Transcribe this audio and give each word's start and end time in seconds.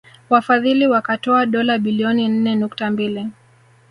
Wafadhili 0.29 0.87
wakatoa 0.87 1.45
dola 1.45 1.77
bilioni 1.77 2.27
nne 2.27 2.55
nukta 2.55 2.91
mbili 2.91 3.27